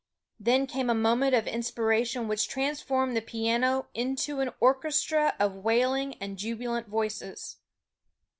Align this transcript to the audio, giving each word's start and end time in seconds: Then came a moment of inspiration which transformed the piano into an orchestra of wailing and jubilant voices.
Then 0.39 0.65
came 0.65 0.89
a 0.89 0.95
moment 0.95 1.35
of 1.35 1.45
inspiration 1.45 2.27
which 2.27 2.47
transformed 2.47 3.15
the 3.15 3.21
piano 3.21 3.85
into 3.93 4.39
an 4.39 4.49
orchestra 4.59 5.35
of 5.37 5.53
wailing 5.57 6.15
and 6.15 6.39
jubilant 6.39 6.87
voices. 6.87 7.57